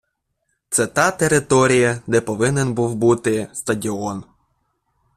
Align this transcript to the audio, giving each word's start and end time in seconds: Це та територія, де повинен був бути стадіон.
Це 0.69 0.87
та 0.87 1.11
територія, 1.11 2.01
де 2.07 2.21
повинен 2.21 2.73
був 2.73 2.95
бути 2.95 3.47
стадіон. 3.53 4.23